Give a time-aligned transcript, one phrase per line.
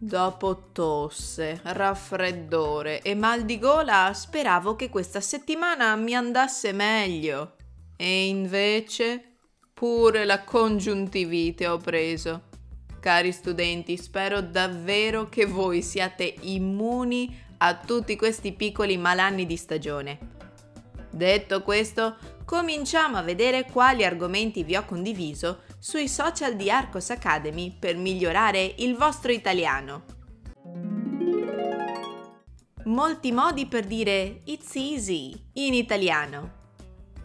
[0.00, 7.56] Dopo tosse, raffreddore e mal di gola, speravo che questa settimana mi andasse meglio.
[7.96, 9.38] E invece
[9.74, 12.42] pure la congiuntivite ho preso.
[13.00, 20.18] Cari studenti, spero davvero che voi siate immuni a tutti questi piccoli malanni di stagione.
[21.10, 22.16] Detto questo,
[22.48, 28.76] cominciamo a vedere quali argomenti vi ho condiviso sui social di Arcos Academy per migliorare
[28.78, 30.04] il vostro italiano.
[32.84, 36.52] Molti modi per dire it's easy in italiano.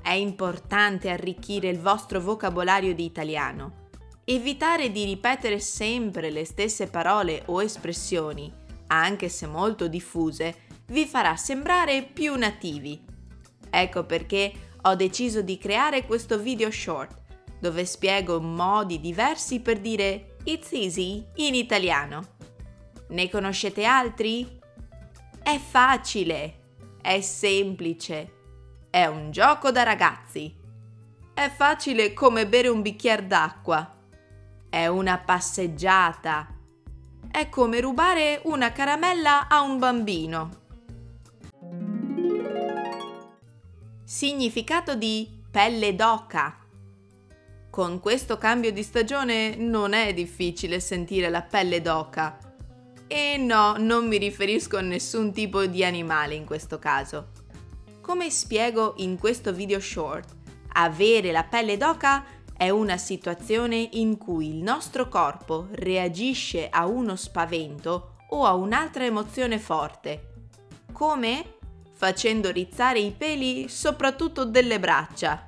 [0.02, 3.88] È importante arricchire il vostro vocabolario di italiano.
[4.26, 8.54] Evitare di ripetere sempre le stesse parole o espressioni,
[8.88, 13.02] anche se molto diffuse, vi farà sembrare più nativi.
[13.70, 17.22] Ecco perché ho deciso di creare questo video short
[17.60, 22.36] dove spiego modi diversi per dire It's easy in italiano.
[23.10, 24.60] Ne conoscete altri?
[25.42, 26.60] È facile,
[27.02, 28.34] è semplice,
[28.90, 30.54] è un gioco da ragazzi.
[31.34, 33.98] È facile come bere un bicchiere d'acqua.
[34.70, 36.48] È una passeggiata.
[37.32, 40.63] È come rubare una caramella a un bambino.
[44.14, 46.60] Significato di pelle d'oca.
[47.72, 52.38] Con questo cambio di stagione non è difficile sentire la pelle d'oca.
[53.08, 57.32] E no, non mi riferisco a nessun tipo di animale in questo caso.
[58.02, 60.36] Come spiego in questo video short,
[60.74, 62.24] avere la pelle d'oca
[62.56, 69.06] è una situazione in cui il nostro corpo reagisce a uno spavento o a un'altra
[69.06, 70.34] emozione forte.
[70.92, 71.62] Come?
[72.04, 75.48] Facendo rizzare i peli soprattutto delle braccia.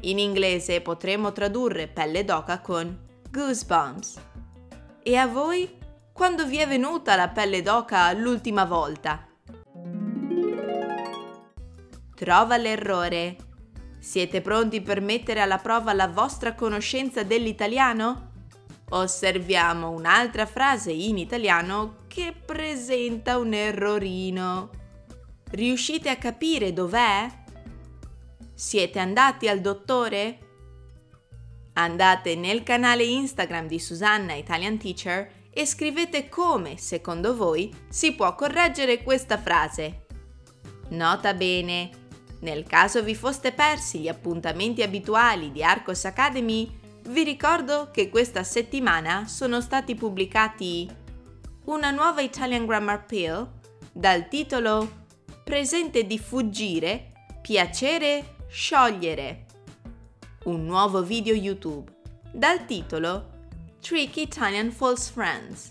[0.00, 2.94] In inglese potremmo tradurre pelle d'oca con
[3.30, 4.20] goosebumps.
[5.02, 5.78] E a voi?
[6.12, 9.26] Quando vi è venuta la pelle d'oca l'ultima volta?
[12.14, 13.36] Trova l'errore.
[13.98, 18.32] Siete pronti per mettere alla prova la vostra conoscenza dell'italiano?
[18.90, 24.82] Osserviamo un'altra frase in italiano che presenta un errorino.
[25.54, 27.28] Riuscite a capire dov'è?
[28.52, 30.38] Siete andati al dottore?
[31.74, 38.34] Andate nel canale Instagram di Susanna Italian Teacher e scrivete come, secondo voi, si può
[38.34, 40.06] correggere questa frase.
[40.88, 41.90] Nota bene,
[42.40, 46.68] nel caso vi foste persi gli appuntamenti abituali di Arcos Academy,
[47.10, 50.90] vi ricordo che questa settimana sono stati pubblicati
[51.66, 53.48] una nuova Italian Grammar Pill
[53.92, 55.02] dal titolo
[55.44, 57.12] Presente di fuggire,
[57.42, 59.44] piacere Sciogliere.
[60.44, 61.92] Un nuovo video YouTube
[62.32, 63.28] dal titolo
[63.78, 65.68] Tricky Italian False Friends.